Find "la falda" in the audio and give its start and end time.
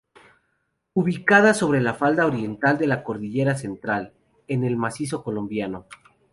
1.79-2.25